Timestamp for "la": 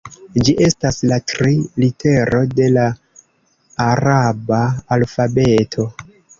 1.11-1.19, 2.79-2.87